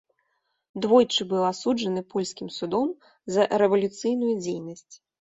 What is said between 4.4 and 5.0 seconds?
дзейнасць.